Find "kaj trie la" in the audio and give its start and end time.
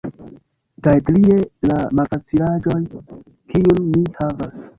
0.87-1.77